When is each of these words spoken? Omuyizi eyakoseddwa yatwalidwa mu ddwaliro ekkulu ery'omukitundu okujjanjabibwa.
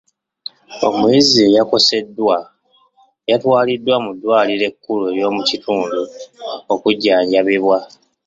Omuyizi 0.87 1.37
eyakoseddwa 1.47 2.37
yatwalidwa 3.29 3.95
mu 4.05 4.11
ddwaliro 4.15 4.63
ekkulu 4.71 5.03
ery'omukitundu 5.11 6.01
okujjanjabibwa. 6.73 7.77